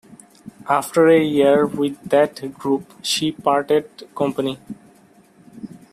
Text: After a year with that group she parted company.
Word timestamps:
After 0.67 1.09
a 1.09 1.21
year 1.23 1.67
with 1.67 1.95
that 2.09 2.57
group 2.57 2.91
she 3.03 3.31
parted 3.33 3.85
company. 4.15 4.57